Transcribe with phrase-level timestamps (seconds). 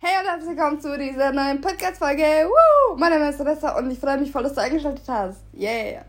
[0.00, 2.48] Hey und herzlich willkommen zu dieser neuen Podcast-Folge.
[2.96, 5.40] Mein Name ist Vanessa und ich freue mich voll, dass du eingeschaltet hast.
[5.52, 6.04] Yeah!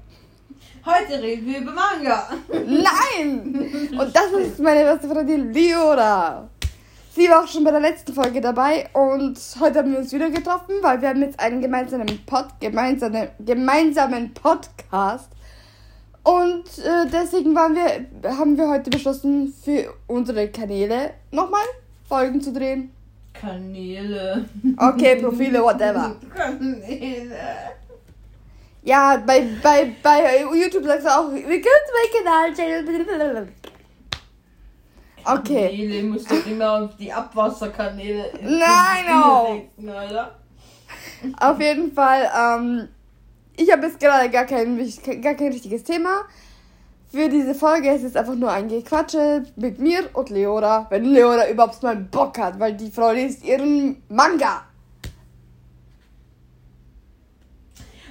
[0.86, 2.30] Heute reden wir über Manga.
[2.68, 3.90] Nein!
[4.00, 6.48] Und das ist meine beste Freundin Liora.
[7.16, 10.30] Sie war auch schon bei der letzten Folge dabei und heute haben wir uns wieder
[10.30, 15.32] getroffen, weil wir haben jetzt einen gemeinsamen, Pod, gemeinsamen, gemeinsamen Podcast.
[16.22, 21.66] Und äh, deswegen waren wir, haben wir heute beschlossen, für unsere Kanäle nochmal
[22.08, 22.92] Folgen zu drehen.
[23.40, 24.46] Kanäle.
[24.78, 26.16] Okay, Profile, whatever.
[26.36, 27.38] Kanäle.
[28.84, 33.48] Ja, bei, bei, bei YouTube sagst du auch, wir können mein Kanal channel.
[35.24, 35.70] Okay.
[35.70, 38.32] Kanäle musst du immer auf die Abwasserkanäle.
[38.42, 39.46] Nein, no.
[39.48, 41.36] denken.
[41.40, 42.88] Auf jeden Fall, ähm,
[43.56, 44.78] ich habe jetzt gerade gar kein,
[45.22, 46.22] gar kein richtiges Thema.
[47.12, 51.50] Für diese Folge ist es einfach nur ein Gequatsche mit mir und Leora, wenn Leora
[51.50, 54.64] überhaupt mal Bock hat, weil die Frau liest ihren Manga.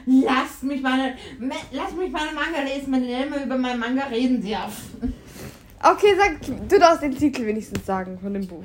[0.07, 4.43] Lass mich meine, me- lass mich meine Manga lesen, wenn immer über meinen Manga reden
[4.45, 4.73] darf.
[5.81, 8.65] Okay, sag, du darfst den Titel wenigstens sagen von dem Buch.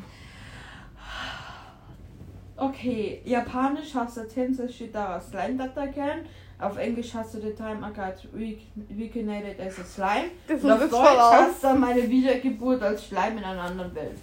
[2.56, 6.26] Okay, Japanisch hast du Tensei Shitara Slime Dataken.
[6.64, 8.58] Auf Englisch hast du The Time I got re-
[8.98, 10.30] Reincarnated as a Slime.
[10.48, 11.34] Das Und ist auf Deutsch voll aus.
[11.34, 14.18] hast du meine Wiedergeburt als Schleim in einer anderen Welt.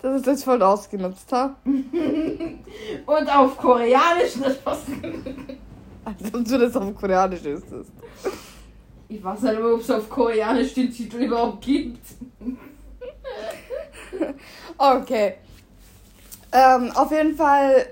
[0.00, 1.54] Das ist jetzt voll ausgenutzt, ha?
[1.64, 4.86] Und auf Koreanisch, das passt.
[6.04, 7.92] Als ob du das auf Koreanisch wüsstest.
[9.08, 12.04] Ich weiß nicht, ob es auf Koreanisch den Titel überhaupt gibt.
[14.78, 15.34] Okay.
[16.52, 17.86] Ähm, auf jeden Fall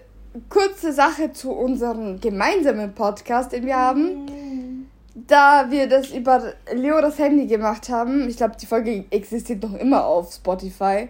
[0.48, 4.88] kurze Sache zu unserem gemeinsamen Podcast, den wir haben.
[5.14, 10.06] Da wir das über Leoras Handy gemacht haben, ich glaube, die Folge existiert noch immer
[10.06, 11.08] auf Spotify,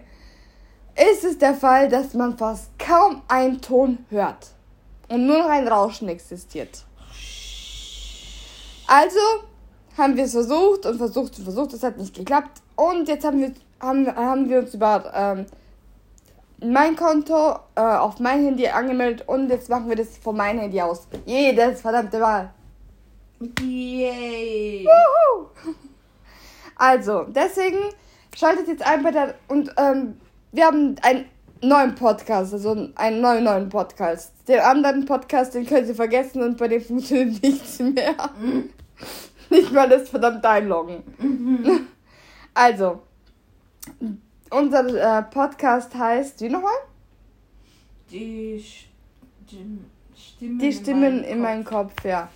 [1.11, 4.49] ist es der Fall, dass man fast kaum einen Ton hört.
[5.07, 6.83] Und nur noch ein Rauschen existiert.
[8.87, 9.19] Also
[9.97, 12.61] haben wir es versucht und versucht und versucht, es hat nicht geklappt.
[12.75, 15.45] Und jetzt haben wir, haben, haben wir uns über ähm,
[16.63, 20.81] mein Konto äh, auf mein Handy angemeldet und jetzt machen wir das von meinem Handy
[20.81, 21.07] aus.
[21.25, 22.53] Jedes verdammte Mal.
[23.59, 24.85] Yay!
[24.85, 25.47] Wuhu!
[26.75, 27.79] Also, deswegen
[28.35, 29.35] schaltet jetzt ein bei der.
[29.47, 30.19] Und ähm,
[30.51, 31.25] wir haben einen
[31.63, 34.33] neuen Podcast, also einen neuen, neuen Podcast.
[34.47, 38.15] Den anderen Podcast, den könnt ihr vergessen und bei dem funktioniert nichts mehr.
[39.49, 41.03] Nicht mal das verdammte Einloggen.
[42.53, 43.01] Also,
[44.51, 46.71] unser äh, Podcast heißt, wie nochmal?
[48.11, 48.63] Die,
[49.49, 49.79] die
[50.15, 52.29] Stimmen, Die Stimmen in meinem Kopf, ja.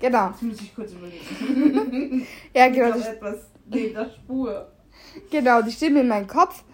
[0.00, 0.28] Genau.
[0.28, 2.26] Jetzt muss ich kurz überlegen.
[2.54, 2.96] Ja, Ich genau.
[2.96, 3.36] Die, etwas
[3.66, 4.68] neben der Spur.
[5.30, 6.64] genau, die Stimme in meinem Kopf.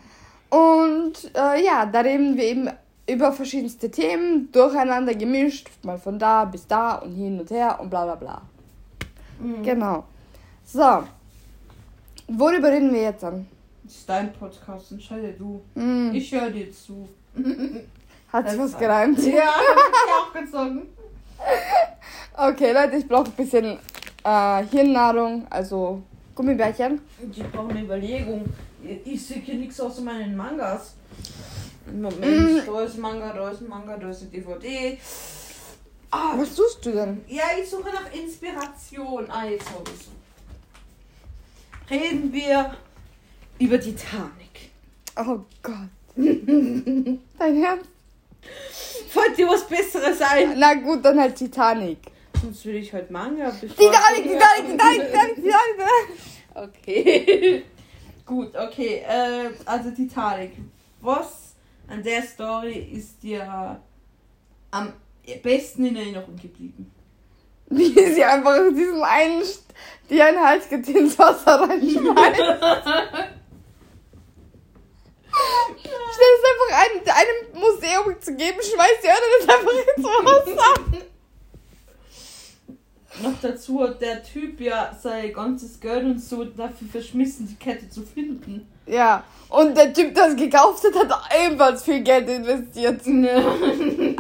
[0.49, 2.71] Und äh, ja, da reden wir eben
[3.09, 7.91] über verschiedenste Themen, durcheinander gemischt, mal von da bis da und hin und her und
[7.91, 8.43] bla bla bla.
[9.41, 9.63] Mhm.
[9.63, 10.05] Genau.
[10.65, 11.05] So.
[12.29, 13.47] Worüber reden wir jetzt an?
[13.87, 15.63] Das ist dein Podcast, entscheide du.
[15.75, 17.09] Hm, Ich höre dir zu.
[18.33, 19.19] hat sich was gereimt?
[19.21, 20.83] Ja, hab ich auch gezogen.
[22.39, 23.79] Okay, Leute, ich brauche ein bisschen
[24.23, 26.03] äh, Hirnnahrung, also
[26.35, 27.01] Gummibärchen.
[27.33, 28.45] Ich brauche eine Überlegung.
[29.07, 30.97] Ich sehe hier nichts außer meinen Mangas.
[31.91, 32.67] Moment, Mm.
[32.67, 34.99] da ist ein Manga, da ist ein Manga, da ist eine DVD.
[36.11, 37.25] Ah, Was tust du denn?
[37.29, 39.31] ja, ich suche nach Inspiration.
[39.31, 40.09] Ah, jetzt habe ich's.
[41.91, 42.77] Reden wir
[43.59, 44.71] über Titanic.
[45.17, 45.89] Oh Gott.
[46.17, 47.87] Dein Herz?
[49.15, 50.59] Wollt ihr was Besseres sein?
[50.59, 51.99] Na gut, dann halt Titanic.
[52.41, 56.17] Sonst will ich heute Manga Titanic, Titanic, Titanic, Titanic, Titanic.
[56.55, 57.65] Okay.
[58.27, 59.05] Gut, okay.
[59.09, 60.53] Äh, also Titanic.
[61.01, 61.55] Was
[61.89, 63.81] an der Story ist dir
[64.71, 64.93] am
[65.43, 66.91] besten in Erinnerung geblieben?
[67.69, 69.43] Wie sie einfach in diesem einen,
[70.09, 72.43] die einen Halskett ins Wasser reinschmeißt.
[75.37, 80.07] Statt es einfach einem, einem Museum zu geben, schmeißt die andere das einfach ins
[80.57, 80.75] Wasser.
[83.23, 87.89] Noch dazu hat der Typ ja sein ganzes Geld und so dafür verschmissen, die Kette
[87.89, 88.69] zu finden.
[88.87, 93.01] Ja, und der Typ, der es gekauft hat, hat ebenfalls viel Geld investiert.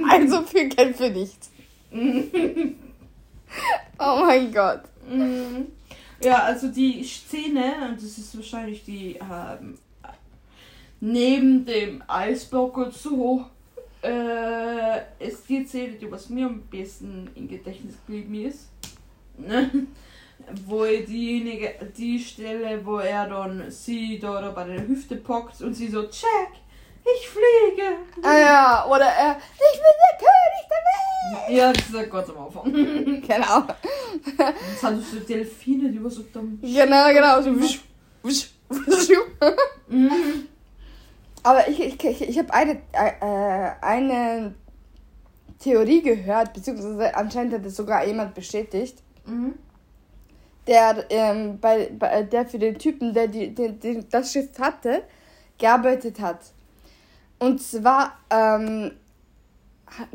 [0.08, 1.50] Also viel Geld für nichts.
[3.98, 4.80] Oh mein Gott.
[5.08, 5.66] Mhm.
[6.22, 9.78] Ja, also die Szene, und das ist wahrscheinlich die ähm,
[11.00, 13.46] neben dem Eisblock und so,
[14.02, 18.68] äh, ist die Szene, die was mir am besten im Gedächtnis geblieben ist.
[19.38, 19.86] Ne?
[20.66, 25.88] wo diejenige, die Stelle, wo er dann sie da bei der Hüfte packt und sie
[25.88, 26.50] so, check,
[27.04, 27.96] ich fliege.
[28.22, 31.58] Ah ja, oder er, ich bin der König der Welt.
[31.58, 33.22] Ja, das ist Gott am Anfang.
[33.26, 33.64] Genau.
[34.70, 36.58] Jetzt hattest du Delfine, die was so dumm.
[36.62, 37.42] Genau, genau.
[37.42, 37.80] So wusch,
[38.22, 39.08] wusch, wusch.
[39.88, 40.48] Mhm.
[41.46, 44.52] Aber ich, ich, ich, ich habe eine, äh, eine
[45.60, 49.54] Theorie gehört, beziehungsweise anscheinend hat es sogar jemand bestätigt, Mhm.
[50.66, 55.04] der, ähm, bei, bei, der für den Typen, der die, den, den, das Schiff hatte,
[55.56, 56.40] gearbeitet hat.
[57.38, 58.90] Und zwar ähm,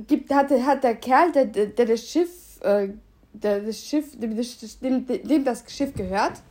[0.05, 2.89] gibt, hatte, hat der Kerl, der, der, das Schiff, äh,
[3.31, 6.41] der, das Schiff dem, dem, dem das Schiff gehört,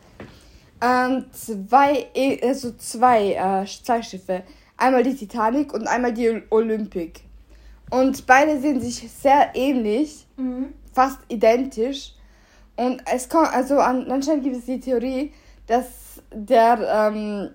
[0.83, 4.43] ähm, zwei, E- also zwei, äh, zwei Schiffe.
[4.81, 7.21] Einmal die Titanic und einmal die Ol- Olympic.
[7.91, 10.73] Und beide sehen sich sehr ähnlich Mhm.
[10.93, 12.15] fast identisch.
[12.77, 15.33] Und es kommt, also an, anscheinend gibt es die Theorie,
[15.67, 15.87] dass
[16.33, 16.79] der
[17.13, 17.51] ähm,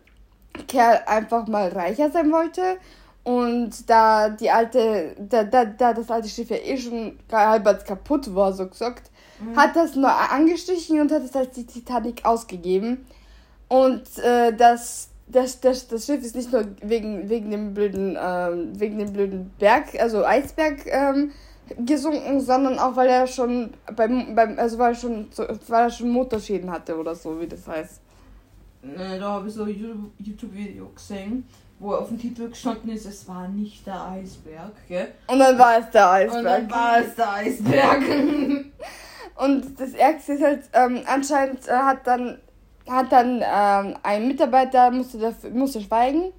[0.68, 2.77] Kerl einfach mal reicher sein wollte.
[3.24, 8.33] Und da die alte, da, da, da das alte Schiff ja eh schon halbwegs kaputt
[8.36, 9.10] war, so gesagt,
[9.56, 13.06] hat das nur angestrichen und hat es als die Titanic ausgegeben.
[13.68, 18.80] Und äh, das, das, das, das Schiff ist nicht nur wegen, wegen dem blöden, ähm,
[18.80, 21.31] wegen dem blöden Berg, also Eisberg, ähm,
[21.80, 25.27] gesunken, sondern auch weil er schon beim, beim also weil er schon
[25.68, 28.01] weil er schon Motorschäden hatte oder so, wie das heißt.
[28.83, 31.48] Ne, da habe ich so ein YouTube- YouTube-Video gesehen,
[31.80, 35.07] wo auf dem Titel gestanden ist, es war nicht der Eisberg, gell?
[35.25, 36.44] Und dann war es der Und Eisberg.
[36.44, 38.01] dann war es der Eisberg.
[39.38, 42.38] Und das Ärgste ist halt, ähm, anscheinend äh, hat dann,
[42.88, 46.32] hat dann ähm, ein Mitarbeiter musste, dafür, musste schweigen.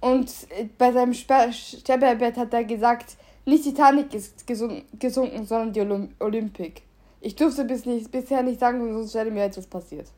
[0.00, 5.80] Und äh, bei seinem Sterbebett hat er gesagt, nicht Titanic ist gesun gesunken, sondern die
[5.80, 6.82] Olymp Olympic.
[7.20, 10.08] Ich durfte bis nicht, bisher nicht sagen, sonst wäre mir etwas passiert.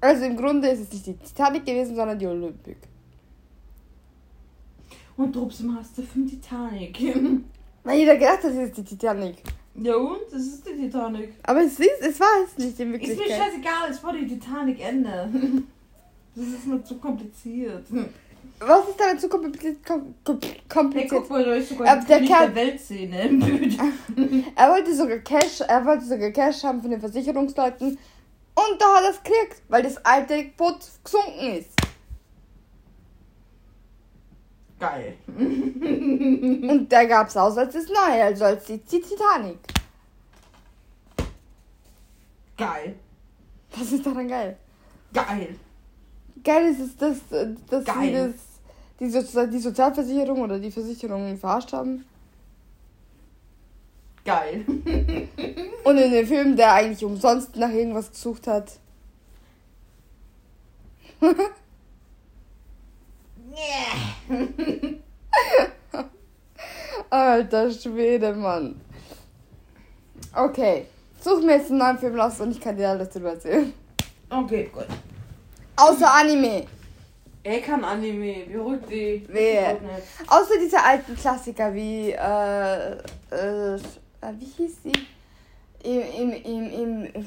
[0.00, 2.76] Also im Grunde ist es nicht die Titanic gewesen, sondern die Olympic.
[5.16, 6.98] Und trotzdem hast du vom Titanic.
[7.84, 9.36] Weil jeder gedacht hat, es ist die Titanic.
[9.74, 10.20] Ja und?
[10.30, 11.34] Das ist die Titanic.
[11.44, 13.38] Aber es, ist, es war es nicht in Ist mir Wirklichkeit.
[13.42, 15.28] scheißegal, es war die Titanic Ende.
[16.34, 17.84] Das ist nur zu kompliziert.
[18.58, 19.84] Was ist damit so kompliziert?
[19.84, 21.10] Kom kom Hey, kompliziert?
[21.10, 23.74] guck mal, da ist sogar Aber der Kerl- der Weltszene.
[24.56, 27.88] Er wollte sogar Cash, er wollte sogar Cash haben von den Versicherungsleuten.
[28.54, 31.68] Und da hat er es gekriegt, weil das alte Boot gesunken ist.
[34.82, 35.14] Geil.
[35.28, 39.58] Und da gab es aus als das neue, also als die, Titanic.
[42.56, 42.96] Geil.
[43.76, 44.56] Was ist daran geil?
[45.12, 45.54] Geil.
[46.42, 48.34] Geil ist es, dass, dass sie Geil.
[48.98, 52.04] das, die, die Sozialversicherung oder die Versicherung verarscht haben.
[54.24, 54.64] Geil.
[55.84, 58.72] Und in dem Film, der eigentlich umsonst nach irgendwas gesucht hat.
[67.10, 68.80] Alter Schwede, Mann.
[70.34, 70.86] Okay.
[71.20, 73.72] Such mir jetzt einen neuen Film raus und ich kann dir alles drüber erzählen.
[74.28, 74.86] Okay, gut.
[75.76, 76.66] Außer Anime.
[77.44, 79.26] Er kann Anime, beruhigt die.
[79.28, 79.82] Nicht.
[80.28, 82.92] Außer diese alten Klassiker wie, äh,
[83.30, 83.78] äh, äh,
[84.38, 84.92] wie hieß sie?
[85.84, 86.72] Im, im, im,
[87.14, 87.26] im,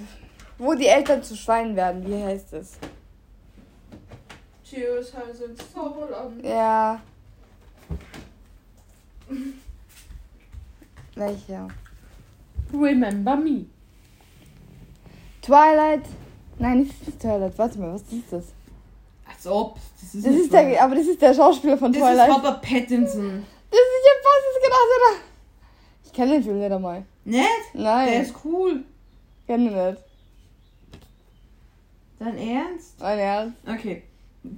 [0.58, 2.74] wo die Eltern zu Schweinen werden, wie heißt es?
[4.68, 6.44] Cheers, heißt es Zauberland.
[6.44, 7.00] Ja.
[11.16, 11.68] Welcher?
[12.74, 13.66] Remember me.
[15.42, 16.04] Twilight?
[16.58, 17.58] Nein, das ist nicht Twilight.
[17.58, 18.46] Warte mal, was ist das?
[19.28, 19.78] Als ob.
[20.02, 22.30] Das ist, Das ist der, aber das ist der Schauspieler von Das Twilight.
[22.30, 23.46] ist Robert Pattinson.
[23.70, 24.96] Das ist ja fast das genauso.
[24.98, 25.22] oder?
[26.06, 27.06] Ich kenne den Film nicht einmal.
[27.24, 27.50] Nicht?
[27.74, 28.84] Nein, Der ist cool.
[29.48, 30.02] kenne nicht.
[32.20, 33.00] Dein Ernst?
[33.00, 33.58] Mein Ernst.
[33.68, 34.04] Okay.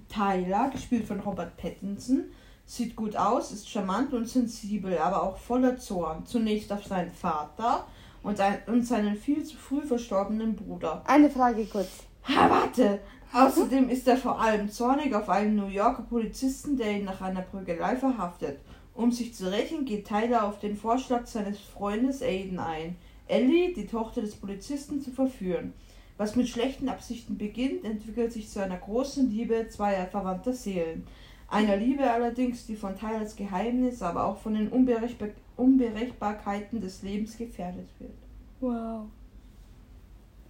[0.10, 2.26] Tyler, gespielt von Robert Pattinson,
[2.66, 6.26] sieht gut aus, ist charmant und sensibel, aber auch voller Zorn.
[6.26, 7.86] Zunächst auf seinen Vater
[8.24, 11.04] und, ein, und seinen viel zu früh verstorbenen Bruder.
[11.08, 12.04] Eine Frage kurz.
[12.28, 13.00] Ha, warte!
[13.34, 17.42] Außerdem ist er vor allem zornig auf einen New Yorker Polizisten, der ihn nach einer
[17.42, 18.60] Prügelei verhaftet.
[18.94, 22.96] Um sich zu rächen, geht Tyler auf den Vorschlag seines Freundes Aiden ein,
[23.28, 25.74] Ellie, die Tochter des Polizisten, zu verführen.
[26.18, 31.06] Was mit schlechten Absichten beginnt, entwickelt sich zu einer großen Liebe zweier verwandter Seelen.
[31.48, 37.36] Einer Liebe allerdings, die von Tylers Geheimnis, aber auch von den Unberechenbar Unberechenbarkeiten des Lebens
[37.36, 38.14] gefährdet wird.
[38.60, 39.08] Wow.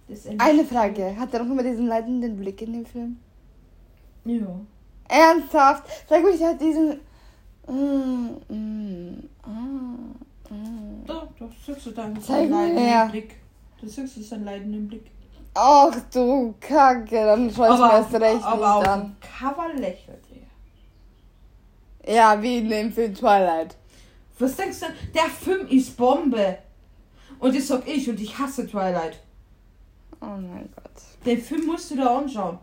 [0.06, 1.16] Das Eine Frage.
[1.18, 3.16] Hat er noch immer diesen leidenden Blick in dem Film?
[4.24, 4.60] Ja.
[5.08, 5.84] Ernsthaft?
[6.08, 7.00] Sag mir, der hat diesen.
[7.66, 11.06] Mm, mm, ah, mm.
[11.06, 13.10] Da, da siehst du deinen leidenden.
[13.10, 13.36] Blick.
[13.80, 15.10] Du siehst du seinen leidenden Blick.
[15.60, 19.00] Ach du Kacke, dann schau ich mir erst recht aber nicht auf an.
[19.00, 20.24] dem Cover lächelt
[22.06, 23.76] Ja, wie in dem Film Twilight.
[24.38, 24.86] Was denkst du?
[25.12, 26.58] Der Film ist Bombe.
[27.40, 29.18] Und das sag ich und ich hasse Twilight.
[30.20, 30.92] Oh mein Gott.
[31.26, 32.58] Den Film musst du da anschauen.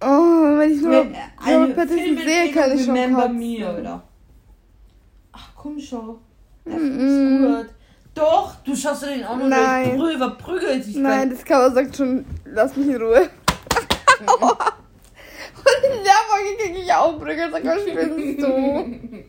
[0.00, 1.14] Oh, wenn ich nur Wenn,
[1.46, 3.28] Robert Pattinson sehe, kann ich schon Remember.
[3.28, 4.02] Me, oder?
[5.32, 6.18] Ach komm schon.
[6.66, 7.44] Der Mm, Film mm.
[7.44, 7.74] ist gut.
[8.14, 9.96] Doch, du schaust dir den auch nur Nein.
[9.96, 10.12] durch.
[10.12, 13.22] Prüfer prügelt sich Nein, das Cover sagt schon, lass mich in Ruhe.
[15.64, 19.24] Und in der Folge kriege ich auch Prügel, sag mal, spinnst du?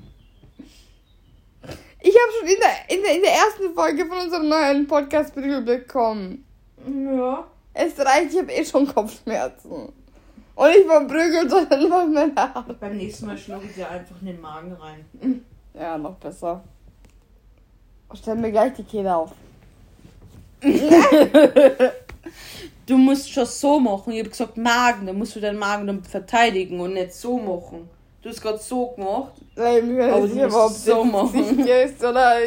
[2.05, 5.33] Ich habe schon in der, in, der, in der ersten Folge von unserem neuen Podcast
[5.33, 6.45] Prügel bekommen.
[6.85, 7.47] Ja.
[7.73, 9.93] Es reicht, ich habe eh schon Kopfschmerzen.
[10.55, 12.73] Und nicht vom Prügel, sondern von meiner Haare.
[12.73, 15.05] Beim nächsten Mal schlug ich dir einfach in den Magen rein.
[15.73, 16.63] Ja, noch besser.
[18.13, 19.31] Stell mir gleich die Kehle auf.
[22.85, 24.11] Du musst schon so machen.
[24.11, 27.89] Ich habe gesagt Magen, dann musst du deinen Magen dann verteidigen und nicht so machen.
[28.21, 29.33] Du hast gerade so gemacht.
[29.55, 31.57] Weil mir Aber du musst es so machen.
[31.57, 32.39] Gesicht ist oder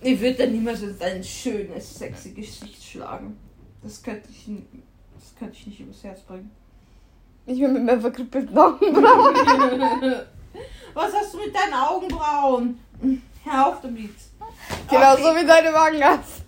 [0.00, 3.36] Ich würde dann niemals in dein schönes, sexy Gesicht schlagen.
[3.82, 4.46] Das könnte ich,
[5.14, 6.50] das könnte ich nicht übers Herz bringen.
[7.46, 9.34] Ich bin mit mir verkrüppelten Augenbrauen.
[10.94, 12.78] Was hast du mit deinen Augenbrauen?
[13.44, 14.10] Hör auf damit.
[14.88, 15.22] Genau Okay.
[15.22, 16.42] so wie deine Wangen hast.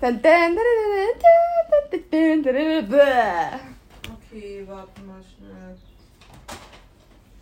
[0.00, 0.60] Dann- dann- dann- dann-
[1.90, 3.60] dann- dann- dann- dann-
[4.30, 5.76] Okay, warte mal schnell.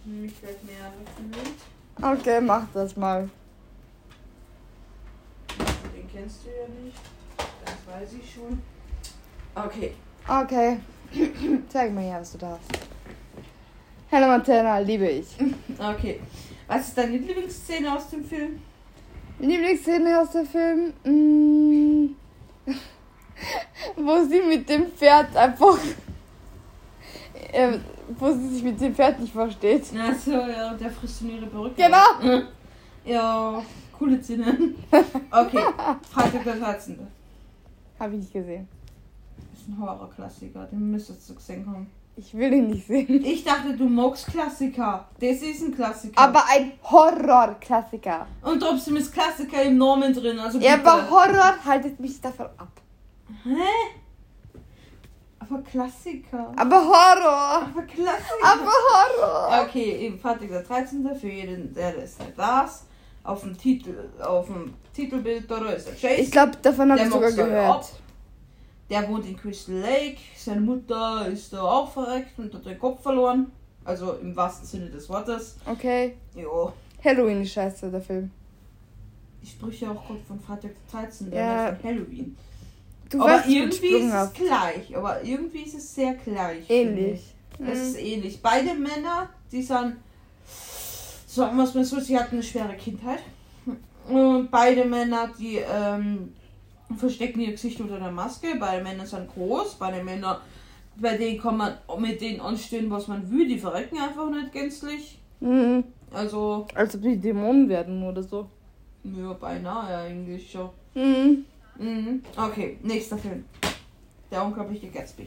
[0.04, 2.18] Mich gleich näher öffnen.
[2.20, 3.28] Okay, mach das mal.
[5.94, 6.96] Den kennst du ja nicht.
[7.64, 8.62] Das weiß ich schon.
[9.54, 9.94] Okay.
[10.28, 10.78] Okay.
[11.68, 12.70] Zeig mir her, was du darfst.
[14.10, 15.26] Hannah Montana liebe ich.
[15.78, 16.20] Okay.
[16.68, 18.60] Was ist deine Lieblingsszene aus dem Film?
[19.38, 20.92] Lieblingsszene aus dem Film?
[21.04, 22.16] Mm,
[23.96, 25.78] wo sie mit dem Pferd einfach.
[27.52, 27.78] Äh,
[28.18, 29.84] wo sie sich mit dem Pferd nicht versteht.
[29.96, 31.82] Achso, ja, der frisst in ihre Perücke.
[31.82, 32.42] Genau.
[33.04, 33.62] Ja,
[33.96, 34.74] coole Szene.
[35.30, 35.62] Okay,
[36.10, 36.98] Freitag der 13.
[38.00, 38.66] Habe ich nicht gesehen.
[39.54, 41.86] Ist ein Horrorklassiker, den müsstest du gesehen haben.
[42.18, 43.22] Ich will ihn nicht sehen.
[43.24, 45.06] Ich dachte, du magst Klassiker.
[45.20, 46.18] Das ist ein Klassiker.
[46.18, 48.26] Aber ein Horror-Klassiker.
[48.42, 50.38] Und trotzdem ist Klassiker im Namen drin.
[50.38, 52.72] Also Ja, aber Horror haltet mich davon ab.
[53.44, 53.98] Hä?
[55.38, 56.52] Aber Klassiker.
[56.56, 57.68] Aber Horror.
[57.70, 58.42] Aber Klassiker.
[58.42, 58.70] Aber
[59.52, 59.66] Horror.
[59.66, 61.14] Okay, eben Freitag der 13.
[61.20, 62.84] für jeden, der das nicht weiß.
[63.24, 66.22] Auf dem Titel, auf dem Titelbild da ist der Chase.
[66.22, 67.70] Ich glaube, davon habe ich sogar dann gehört.
[67.70, 67.84] ab.
[68.88, 70.18] Der wohnt in Crystal Lake.
[70.36, 73.50] Seine Mutter ist da auch verreckt und hat den Kopf verloren.
[73.84, 75.56] Also im wahrsten Sinne des Wortes.
[75.66, 76.14] Okay.
[76.34, 76.72] Jo.
[77.04, 78.30] Halloween ist scheiße, der Film.
[79.42, 81.32] Ich spreche auch gerade von Freitag der 13.
[81.32, 81.74] Ja.
[81.74, 82.36] von Halloween.
[83.08, 84.96] Du aber weißt, irgendwie ist es gleich.
[84.96, 86.68] Aber irgendwie ist es sehr gleich.
[86.68, 87.34] Ähnlich.
[87.52, 87.68] Es Mhm.
[87.68, 88.42] ist ähnlich.
[88.42, 89.96] Beide Männer, die sind,
[91.26, 93.20] sagen wir es mal so, sie hatten eine schwere Kindheit.
[94.08, 96.32] Und beide Männer, die ähm,
[96.96, 98.48] verstecken ihr Gesicht unter der Maske.
[98.58, 99.74] Beide Männer sind groß.
[99.76, 100.40] Beide Männer,
[100.96, 103.48] bei denen kann man mit denen anstehen, was man will.
[103.48, 105.18] Die verrecken einfach nicht gänzlich.
[105.40, 105.84] Mhm.
[106.12, 108.48] Also, Als ob die Dämonen werden oder so.
[109.04, 110.70] ja, beinahe eigentlich schon.
[110.94, 111.44] Mhm.
[111.78, 112.22] Mhm.
[112.36, 113.44] Okay, nächster Film.
[114.30, 115.26] Der unglaubliche Gatsby.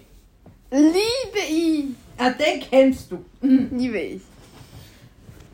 [0.71, 1.95] Liebe ihn.
[2.17, 3.17] Ah, den kennst du.
[3.41, 3.69] Mhm.
[3.77, 4.21] Liebe ich.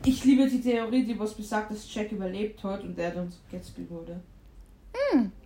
[0.04, 3.38] Ich liebe die Theorie, die was besagt, dass Jack überlebt hat und er dann zu
[3.50, 4.20] Gatsby wurde.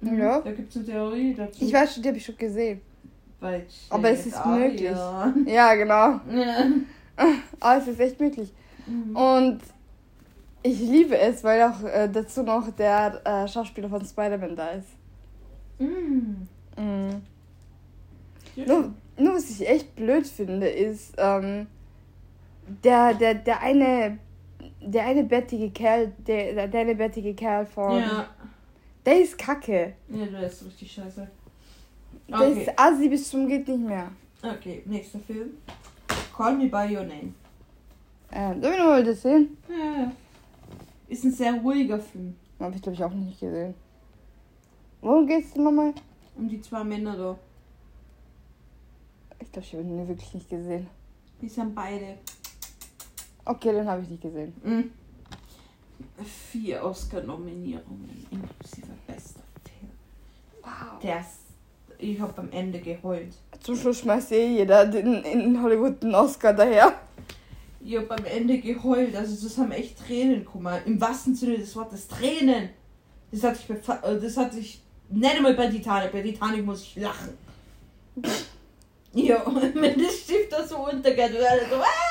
[0.01, 0.19] Mhm.
[0.19, 0.41] Ja.
[0.41, 1.65] Da gibt es eine Theorie dazu.
[1.65, 2.81] Ich weiß schon, die habe ich schon gesehen.
[3.43, 4.91] Jack Aber es ist möglich.
[5.47, 6.21] Ja, genau.
[6.31, 6.67] Ja.
[7.59, 8.53] Aber es ist echt möglich.
[8.87, 9.17] Mhm.
[9.17, 9.61] Und
[10.63, 14.89] ich liebe es, weil auch äh, dazu noch der äh, Schauspieler von Spider-Man da ist.
[15.79, 16.47] Mhm.
[16.77, 17.23] Mhm.
[18.57, 18.67] Ja.
[18.67, 21.67] Nur, nur was ich echt blöd finde, ist, ähm,
[22.85, 24.19] der, der, der eine,
[24.81, 28.29] der eine bärtige Kerl, der, der, der eine bärtige Kerl von, Ja.
[29.11, 29.95] Der ist kacke.
[30.09, 31.29] ja, du ist richtig scheiße.
[32.29, 32.63] Der Okay.
[32.63, 34.11] ist assi bis zum geht nicht mehr.
[34.43, 35.51] okay, nächster Film.
[36.37, 37.35] Call Me By Your Name.
[38.33, 39.57] Ähm, soll ich nochmal das sehen?
[39.69, 40.13] Ja.
[41.09, 42.37] Ist ein sehr ruhiger Film.
[42.61, 43.75] Habe ich glaube ich auch nicht gesehen.
[45.01, 45.93] Worum geht's denn nochmal?
[46.37, 47.39] Um die zwei Männer da.
[49.41, 50.87] Ich glaube, ich habe ihn wirklich nicht gesehen.
[51.41, 52.19] Die sind beide.
[53.45, 54.53] Okay, den habe ich nicht gesehen.
[54.63, 54.91] Mhm.
[56.51, 59.91] Vier Oscar-Nominierungen inklusive bester Film.
[60.63, 61.01] Wow.
[61.03, 61.39] Der ist,
[61.99, 63.35] ich habe am Ende geheult.
[63.61, 66.95] Zum Schluss schmeißt eh jeder den, in Hollywood einen Oscar daher.
[67.83, 69.17] Ich habe am Ende geheult.
[69.17, 70.81] Also das haben echt Tränen gekommen.
[70.85, 72.71] Im wahrsten Sinne des Wortes Tränen.
[73.33, 76.13] Das hatte ich bei, äh, das hatte ich nicht einmal bei Titanic.
[76.13, 77.37] Bei Titanic muss ich lachen.
[79.13, 82.10] Ja, und wenn das Schiff da so untergeht alle so, ah!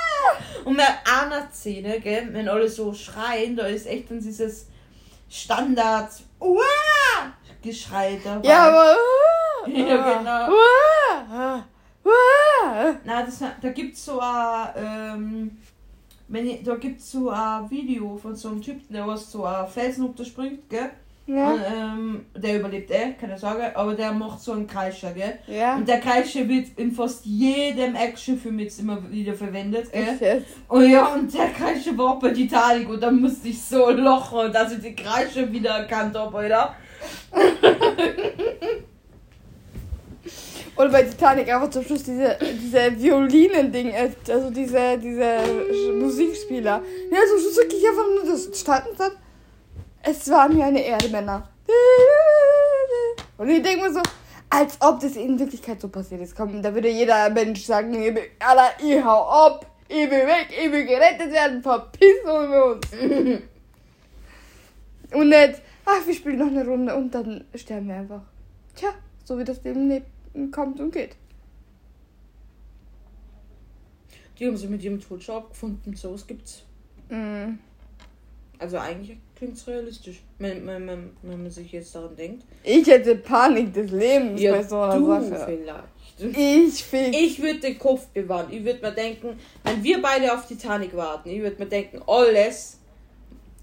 [0.66, 4.68] Und bei einer Szene, gell, wenn alle so schreien, da ist echt dann dieses
[5.30, 7.34] Standard, uah!
[7.62, 8.48] Geschrei dabei.
[8.48, 8.96] Ja, aber.
[9.68, 10.52] Ja, genau.
[10.54, 11.66] Uah,
[12.06, 12.96] uah.
[13.04, 15.58] Na, das, da gibt's so ein, ähm,
[16.30, 19.68] wenn ich, da gibt's so ein Video von so einem Typ, der was so ein
[19.68, 20.92] Felsen runterspringt, gell?
[21.30, 21.52] Ja.
[21.52, 25.38] Und, ähm, der überlebt eh, keine Sorge, aber der macht so einen Kreischer, gell?
[25.46, 25.76] Ja.
[25.76, 30.08] Und der Kreischer wird in fast jedem Actionfilm jetzt immer wieder verwendet, gell?
[30.10, 30.48] Echt jetzt?
[30.68, 34.52] Oh ja, und der Kreischer war auch bei Titanic und da musste ich so lachen,
[34.52, 36.76] dass ich die Kreischer wieder erkannt habe, Alter.
[40.76, 46.82] Oder bei Titanic einfach zum Schluss diese, diese Violinen-Ding, äh, also diese, diese Musikspieler.
[47.12, 48.96] Ja, zum Schluss wirklich einfach nur das Starten
[50.10, 51.48] Es war mir eine Erde, Männer.
[53.38, 54.02] Und ich denke mir so,
[54.50, 56.36] als ob das in Wirklichkeit so passiert ist.
[56.36, 57.94] Komm, da würde jeder Mensch sagen,
[58.40, 62.92] Alter, ich hau ab, ich will weg, ich will gerettet werden, verpissen wir uns.
[65.14, 68.24] Und nicht, ach, wir spielen noch eine Runde und dann sterben wir einfach.
[68.76, 68.90] Tja,
[69.24, 70.04] so wie das Leben
[70.52, 71.16] kommt und geht.
[74.40, 76.64] Die haben sich mit ihrem Tod schon abgefunden, sowas gibt's.
[77.10, 77.60] Mm.
[78.58, 82.44] Also eigentlich klingt's realistisch, wenn, wenn, wenn, wenn man sich jetzt daran denkt.
[82.64, 85.46] Ich hätte Panik des Lebens Ja, bei so einer du Sache.
[85.58, 86.38] vielleicht.
[86.38, 87.18] Ich fix.
[87.18, 88.48] Ich würde den Kopf bewahren.
[88.52, 92.79] Ich würde mir denken, wenn wir beide auf Titanic warten, ich würde mir denken, alles,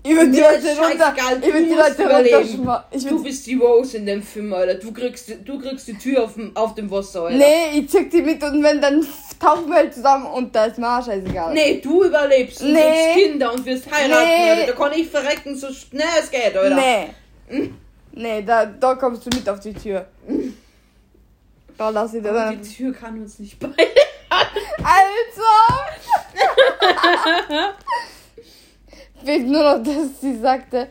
[0.08, 1.14] Ich würde die Leute runter.
[1.16, 2.86] scheißegal, Ich würde die Leute.
[2.92, 4.74] Ich du bist die Rose in dem Film, Alter.
[4.74, 7.36] Du kriegst, du kriegst die Tür auf dem, auf dem Wasser, Alter.
[7.36, 9.04] nee, ich zick die mit und wenn dann
[9.40, 11.52] tauchen wir halt zusammen und da ist mir auch scheißegal.
[11.54, 12.80] Nee, du überlebst und Nee.
[12.80, 14.50] kriegst Kinder und wirst heiraten, Nee.
[14.50, 14.66] Alter.
[14.66, 16.76] Da kann ich verrecken, so schnell es geht, Alter.
[17.48, 17.70] Nee.
[18.12, 20.06] Nee, da, da kommst du mit auf die Tür.
[21.76, 22.60] Da lass ich dir dann.
[22.62, 23.68] die Tür kann uns nicht bei.
[24.30, 25.42] Also!
[29.26, 30.86] Fehlt nur noch, dass sie sagte,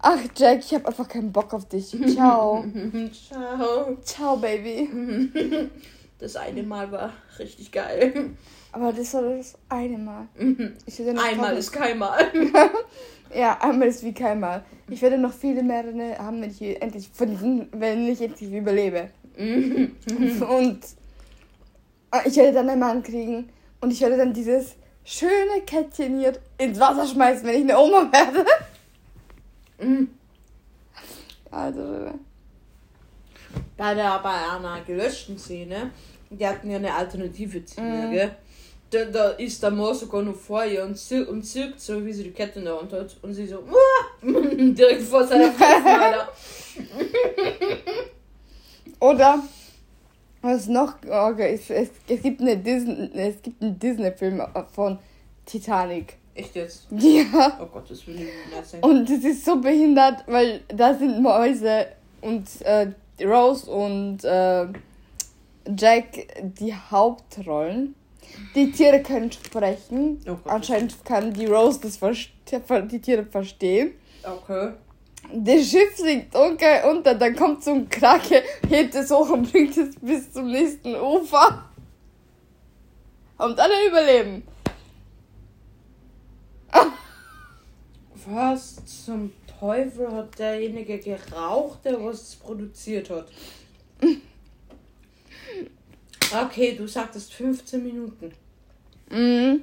[0.00, 1.96] ach Jack, ich hab einfach keinen Bock auf dich.
[2.12, 2.64] Ciao.
[3.28, 3.96] Ciao.
[4.02, 5.70] Ciao, Baby.
[6.18, 8.30] Das eine Mal war richtig geil.
[8.72, 10.26] Aber das war das eine Mal.
[10.86, 12.32] Ich werde noch Einmal ist kein Mal.
[13.34, 14.64] Ja, einmal ist wie kein Mal.
[14.88, 19.10] Ich werde noch viele mehrere haben, wenn ich endlich diesen, wenn ich endlich überlebe.
[19.36, 20.80] Und
[22.12, 23.50] äh, ich werde dann einen Mann kriegen
[23.82, 24.74] und ich werde dann dieses
[25.06, 28.44] schöne Kettchen hier ins Wasser schmeißen, wenn ich eine Oma werde.
[31.50, 32.10] Also,
[33.76, 35.90] Bei der bei einer gelöschten Szene,
[36.30, 38.12] die hatten ja eine alternative Szene, Mhm.
[38.12, 38.36] gell?
[38.90, 42.12] Da, da ist der Mann sogar noch vor ihr und, zir und zirkt so, wie
[42.12, 43.16] sie die Kette in der Hand hat.
[43.22, 43.62] Und sie so,
[44.22, 46.28] direkt vor seiner Fresse,
[49.00, 49.42] oder
[50.46, 50.94] was noch?
[51.02, 54.98] Okay, es, es, es gibt eine Disney, es gibt einen Disney-Film von
[55.44, 56.16] Titanic.
[56.34, 56.86] Echt jetzt?
[56.90, 57.58] Ja.
[57.60, 58.82] Oh Gott, das will ich.
[58.82, 61.86] Und es ist so behindert, weil da sind Mäuse
[62.20, 62.88] und äh,
[63.24, 64.66] Rose und äh,
[65.76, 67.94] Jack die Hauptrollen.
[68.54, 70.20] Die Tiere können sprechen.
[70.26, 70.52] Oh Gott.
[70.52, 71.98] Anscheinend kann die Rose das
[72.90, 73.92] die Tiere verstehen.
[74.22, 74.72] Okay.
[75.32, 79.76] Das Schiff sinkt unter, unter, dann kommt so ein Krake, hebt es hoch und bringt
[79.76, 81.64] es bis zum nächsten Ufer.
[83.38, 84.42] Und alle überleben.
[88.26, 93.28] Was zum Teufel hat derjenige geraucht, der was produziert hat?
[96.34, 98.32] Okay, du sagtest 15 Minuten.
[99.10, 99.62] Mhm.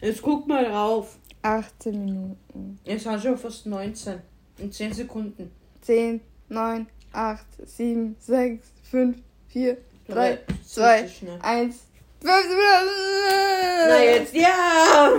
[0.00, 1.16] Jetzt guck mal drauf.
[1.42, 2.78] 18 Minuten.
[2.84, 4.20] Es sind schon fast 19.
[4.60, 5.50] In 10 Sekunden.
[5.80, 9.16] 10, 9, 8, 7, 6, 5,
[9.48, 9.76] 4,
[10.08, 11.38] 3, Drei, 2, zu schnell.
[11.42, 11.76] 1,
[12.20, 13.88] 15 Minuten.
[13.88, 15.10] Na jetzt, ja!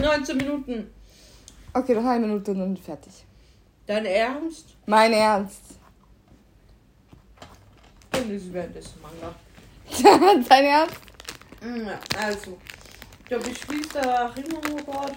[0.18, 0.90] 19 Minuten.
[1.72, 3.12] Okay, noch eine Minute und dann fertig.
[3.86, 4.76] Dein Ernst?
[4.86, 5.62] Mein Ernst.
[8.14, 9.34] Und ist währenddessen Manga.
[10.48, 10.96] Dein Ernst?
[11.62, 12.58] Ja, also.
[13.28, 15.12] Da beschließt der Rimmergott,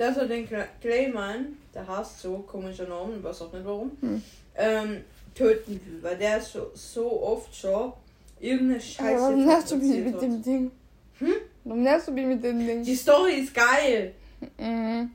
[0.00, 4.22] dass er den Cla- Clayman, der heißt so, komischer Name, weiß auch nicht warum, Hm.
[4.56, 7.92] ähm, töten will, weil der so, so oft schon
[8.40, 10.70] irgendeine Scheiße Aber warum nervst du mich mit dem Ding?
[11.18, 11.32] Hm?
[11.64, 12.82] Warum nervst du mich mit dem Ding?
[12.82, 14.14] Die Story ist geil.
[14.58, 15.10] Mhm.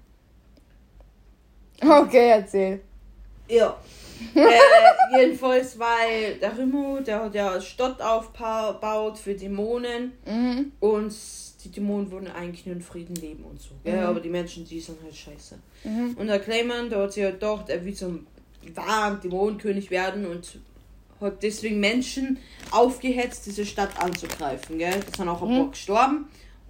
[1.82, 2.80] Okay, erzähl.
[3.50, 3.78] Ja.
[4.36, 10.72] äh, jedenfalls, weil der Rimo, der hat ja Stadt aufgebaut für Dämonen Mhm.
[10.80, 11.14] und
[11.66, 13.72] die Dämonen wollen eigentlich nur in Frieden leben und so.
[13.84, 14.08] Ja, Mhm.
[14.08, 15.58] aber die Menschen, die sind halt scheiße.
[15.84, 16.16] Mhm.
[16.18, 18.28] Und der Clayman, der hat sich halt gedacht, er will zum
[18.74, 20.60] wahren Dämonenkönig werden und
[21.22, 22.38] hat deswegen Menschen
[22.72, 25.00] aufgehetzt, diese Stadt anzugreifen, gell?
[25.12, 25.58] Da sind auch ein Mhm.
[25.62, 26.28] paar gestorben.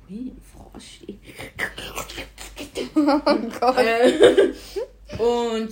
[0.10, 1.00] Ui, ein Frosch.
[2.96, 3.78] Oh Gott.
[3.78, 4.54] Äh,
[5.22, 5.70] und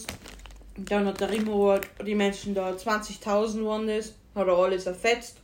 [0.78, 5.38] dann hat der Rimo die Menschen da 20.000 waren das, hat er alles erfetzt.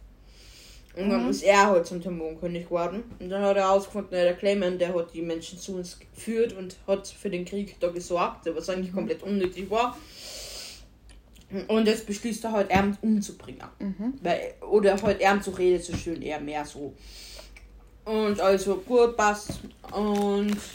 [1.00, 1.30] Und dann Mhm.
[1.30, 3.04] ist er halt zum Dämonenkönig geworden.
[3.20, 6.76] Und dann hat er herausgefunden, der Clayman, der hat die Menschen zu uns geführt und
[6.88, 9.98] hat für den Krieg da gesorgt, was eigentlich komplett unnötig war.
[11.68, 13.64] Und jetzt beschließt er halt, er umzubringen.
[13.80, 14.14] Mhm.
[14.22, 16.94] Weil, oder halt er zu reden, so schön, eher mehr so.
[18.06, 19.60] Und also gut, passt.
[19.92, 20.58] Und.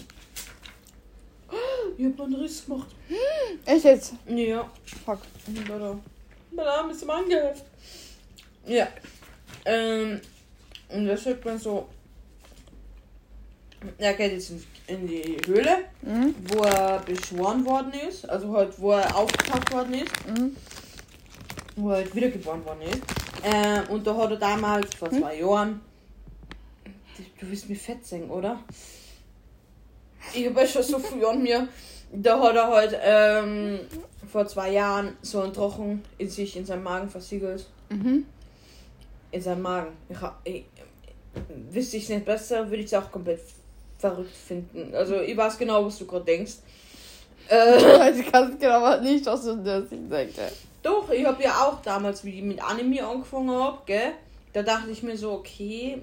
[1.97, 2.89] Ich hab einen Riss gemacht.
[3.73, 4.15] Ich jetzt.
[4.27, 4.69] Ja.
[5.05, 5.21] Fuck.
[6.51, 7.65] Mein Arm ist im Angeheft.
[8.67, 8.89] Ja.
[9.65, 10.21] Ähm.
[10.91, 11.89] Und das hört man so.
[13.99, 14.53] Er geht jetzt
[14.87, 16.35] in, die Höhle, Mhm.
[16.49, 18.29] wo er beschworen worden ist.
[18.29, 20.13] Also halt, wo er aufgetaucht worden ist.
[20.27, 20.57] Mhm.
[21.77, 23.03] Wo er halt wiedergeboren worden ist.
[23.43, 25.81] Ähm, und da hat er damals, vor zwei Jahren.
[27.41, 28.59] Du willst mir fett singen, oder?
[30.33, 31.69] Ich habe ja schon so viel an mir.
[32.13, 33.81] Da hat er halt ähm,
[34.31, 37.67] vor zwei Jahren so einen Trochen in sich in seinem Magen versiegelt.
[37.91, 38.25] Mhm.
[39.35, 39.97] In seinem Magen.
[40.09, 40.65] Ich, ich,
[41.71, 43.41] wüsste ich es nicht besser, würde ich es auch komplett
[43.99, 44.95] verrückt finden.
[44.95, 46.55] Also ich weiß genau, was du gerade denkst.
[47.49, 50.53] Äh, Ich kann genau was nicht, was du das denke.
[50.85, 54.13] Doch, ich habe ja auch damals, wie ich mit Anime angefangen habe, gell?
[54.53, 56.01] Da dachte ich mir so, okay,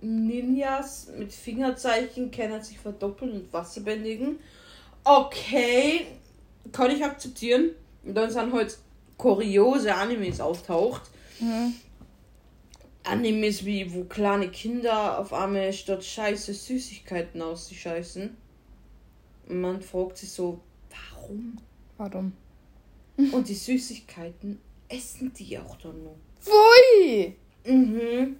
[0.00, 4.40] Ninjas mit Fingerzeichen können sich verdoppeln und Wasser bändigen.
[5.04, 6.06] Okay,
[6.72, 7.70] kann ich akzeptieren.
[8.02, 8.76] Und dann sind halt
[9.16, 11.02] kuriose Animes auftaucht.
[11.38, 11.74] Mhm.
[13.04, 18.36] Animes wie, wo kleine Kinder auf einmal statt Scheiße Süßigkeiten ausscheißen.
[19.48, 20.60] Und man fragt sich so,
[20.90, 21.58] warum?
[21.98, 22.32] Warum?
[23.16, 26.14] Und die Süßigkeiten essen die auch dann nur.
[26.40, 27.34] Pfui!
[27.64, 28.36] Mhm.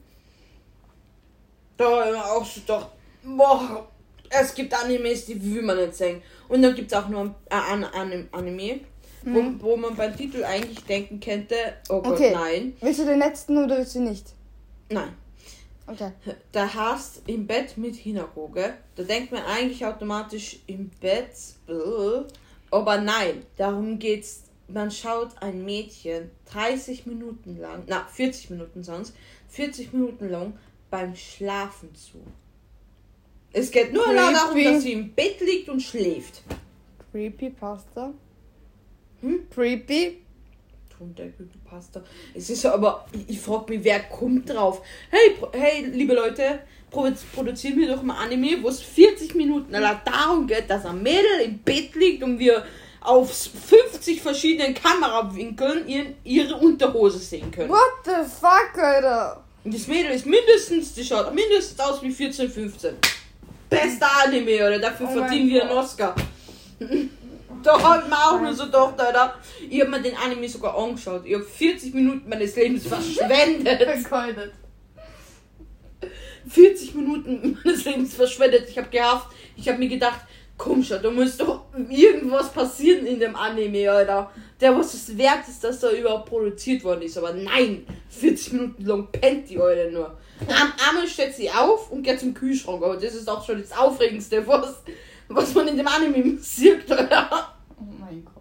[1.76, 2.90] Da immer auch so doch,
[3.24, 3.88] boah,
[4.30, 6.22] es gibt Animes, die will man nicht sehen.
[6.48, 8.80] Und dann gibt es auch nur ein an, an, Anime,
[9.24, 9.60] Mhm.
[9.60, 11.54] wo, wo man beim Titel eigentlich denken könnte,
[11.88, 12.32] oh Gott, Okay.
[12.32, 14.26] nein, Willst du den letzten oder willst du nicht?
[14.92, 15.16] Nein.
[15.86, 16.12] Okay.
[16.52, 18.74] Da hast im Bett mit Hinako, gell?
[18.94, 21.32] Da denkt man eigentlich automatisch im Bett,
[22.70, 24.44] aber nein, darum geht's.
[24.68, 29.14] Man schaut ein Mädchen 30 Minuten lang, na 40 Minuten sonst,
[29.48, 30.54] 40 Minuten lang
[30.88, 32.22] beim Schlafen zu.
[33.52, 36.42] Es geht nur darum, dass sie im Bett liegt und schläft.
[37.10, 38.14] Creepy Pasta.
[39.20, 39.46] Hm?
[39.50, 40.21] Creepy.
[41.02, 41.32] Tun der
[41.68, 42.00] Pasta.
[42.32, 44.82] Es ist aber, ich, ich frage mich, wer kommt drauf?
[45.10, 46.60] Hey, hey, liebe Leute,
[46.92, 51.40] produ- produzieren wir doch mal Anime, wo es 40 Minuten darum geht, dass ein Mädel
[51.44, 52.64] im Bett liegt und wir
[53.00, 57.70] auf 50 verschiedenen Kamerawinkeln ihr, ihre Unterhose sehen können.
[57.70, 59.42] What the fuck, Alter?
[59.64, 62.94] Und das Mädel ist mindestens, die schaut mindestens aus wie 14, 15.
[63.68, 64.78] Bester Anime, oder?
[64.78, 65.72] Dafür Oh verdienen wir einen.
[65.72, 66.14] Oscar.
[67.62, 69.34] da hat man auch nur so gedacht, Alter.
[69.68, 71.22] Ich habe mir den Anime sogar angeschaut.
[71.24, 73.82] Ich habe 40 Minuten meines Lebens verschwendet.
[74.02, 74.52] Vergeudet.
[76.48, 78.68] 40 Minuten meines Lebens verschwendet.
[78.68, 80.20] Ich habe gehofft, ich habe mir gedacht,
[80.58, 84.30] komm schon, da muss doch irgendwas passieren in dem Anime, Alter.
[84.60, 87.18] Der, was es wert ist, dass er überhaupt produziert worden ist.
[87.18, 90.18] Aber nein, 40 Minuten lang pennt die Alter nur.
[90.48, 92.82] Am einmal steht sie auf und geht zum Kühlschrank.
[92.82, 94.82] Aber das ist auch schon das Aufregendste, was,
[95.28, 97.56] was man in dem Anime sieht, Alter.
[97.78, 98.32] Oh mein Gott.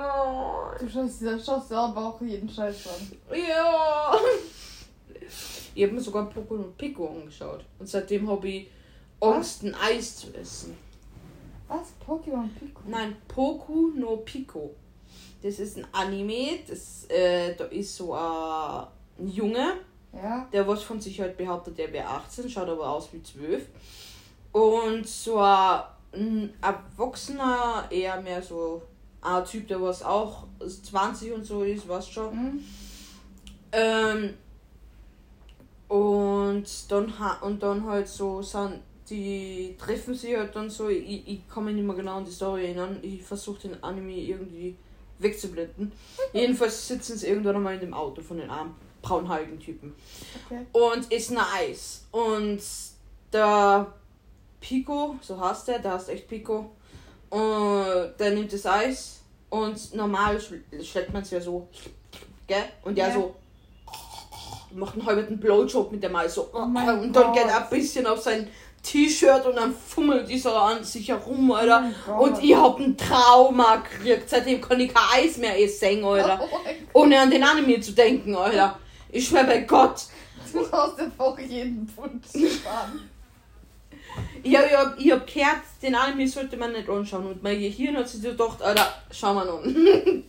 [0.00, 0.70] No.
[0.78, 3.36] Du schaust, du aber auch jeden Scheiß an.
[3.36, 4.14] Ja.
[5.74, 7.64] Ich habe mir sogar Poco und Pico angeschaut.
[7.78, 8.70] Und seitdem habe ich
[9.20, 10.76] Angst, ein Eis zu essen.
[11.68, 11.92] Was?
[12.04, 12.80] Pokémon Pico?
[12.86, 14.74] Nein, Poku no Pico.
[15.42, 16.60] Das ist ein Anime.
[16.66, 18.86] Das, äh, da ist so ein
[19.18, 19.74] Junge,
[20.14, 20.48] Ja.
[20.52, 23.66] der was von sich halt behauptet, der wäre 18, schaut aber aus wie 12.
[24.52, 25.82] Und so ein,
[26.12, 28.82] ein Erwachsener, eher mehr so
[29.22, 32.32] ein Typ, der was auch 20 und so ist, was schon.
[32.32, 32.64] Hm?
[33.72, 34.34] Ähm,
[35.88, 38.80] und dann und dann halt so sind
[39.10, 42.30] die treffen sich halt dann so, ich, ich kann mich nicht mehr genau an die
[42.30, 44.76] Story erinnern, ich versuche den Anime irgendwie
[45.18, 45.92] wegzublenden.
[46.32, 49.94] Jedenfalls sitzen sie irgendwann einmal in dem Auto von den armen braunhaarigen Typen
[50.46, 50.64] Okay.
[50.72, 52.04] und ein Eis.
[52.12, 52.60] Und
[53.32, 53.92] der
[54.60, 56.70] Pico, so heißt der, der heißt echt Pico,
[57.30, 61.68] und der nimmt das Eis und normal schl- schlägt man es ja so,
[62.46, 62.64] gell?
[62.82, 63.14] Und der Ja.
[63.14, 63.34] so
[64.72, 67.50] macht einen halben Blowjob mit dem Eis so Oh mein und dann geht Gott.
[67.52, 68.48] er ein bisschen auf sein
[68.82, 71.90] T-Shirt und dann fummelt die so an sich herum, Alter.
[72.08, 74.30] Oh und ich hab ein Trauma gekriegt.
[74.30, 76.40] Seitdem kann ich kein Eis mehr essen, Alter.
[76.42, 77.00] Oh.
[77.00, 78.78] Ohne an den Anime zu denken, Alter.
[79.10, 80.04] Ich schwör bei Gott.
[80.52, 83.09] Du hast einfach jeden Pfund sparen.
[84.42, 87.26] Ich hab, ich, hab, ich hab gehört, den Anime sollte man nicht anschauen.
[87.26, 89.62] Und mein Gehirn hat sich gedacht, Alter, schau mal an.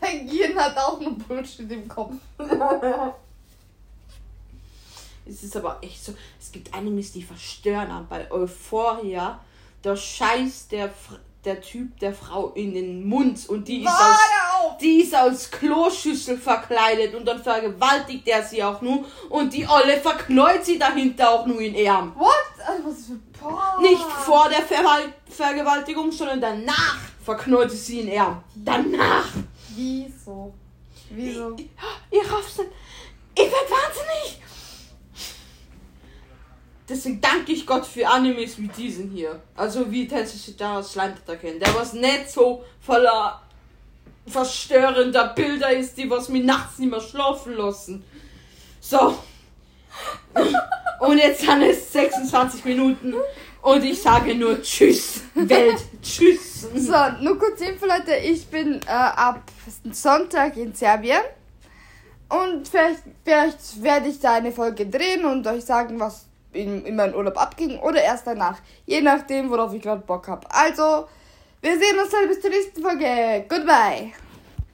[0.00, 2.14] Dein Gehirn hat auch nur Bullshit im Kopf.
[5.28, 6.14] Es ist aber echt so.
[6.40, 8.06] Es gibt Animes, die verstören haben.
[8.08, 9.40] Bei Euphoria,
[9.82, 14.78] da scheißt der, Fr- der Typ der Frau in den Mund und die ist aus.
[14.80, 19.98] Die ist als Kloschüssel verkleidet und dann vergewaltigt er sie auch nur und die Olle
[19.98, 22.14] verknallt sie dahinter auch nur in Arm.
[22.16, 22.32] What?
[22.66, 23.82] Also, was für Porn?
[23.82, 28.42] Nicht vor der Verwal Vergewaltigung, sondern danach verknallt sie sie in Arm.
[28.54, 29.28] Danach.
[29.74, 30.52] Wieso?
[31.10, 31.56] Wieso?
[32.10, 32.70] Ihr rafft's nicht.
[33.34, 34.42] Ich werd wahnsinnig.
[36.88, 39.40] Deswegen danke ich Gott für Animes wie diesen hier.
[39.56, 41.58] Also wie Tensei Shitara Slime kennen.
[41.58, 43.42] Der was nicht so voller
[44.26, 48.04] verstörender Bilder ist, die was mir nachts nicht mehr schlafen lassen.
[48.80, 49.18] So.
[51.00, 53.14] Und jetzt sind es 26 Minuten
[53.62, 55.78] und ich sage nur Tschüss, Welt.
[56.02, 56.68] Tschüss.
[56.74, 58.14] So, nur kurz Info, Leute.
[58.16, 59.42] Ich bin äh, ab
[59.90, 61.20] Sonntag in Serbien.
[62.28, 66.96] Und vielleicht, vielleicht werde ich da eine Folge drehen und euch sagen, was in, in
[66.96, 67.78] meinem Urlaub abging.
[67.78, 68.58] Oder erst danach.
[68.86, 70.46] Je nachdem, worauf ich gerade Bock habe.
[70.50, 71.06] Also,
[71.60, 73.44] wir sehen uns dann bis zur nächsten Folge.
[73.48, 74.12] Goodbye.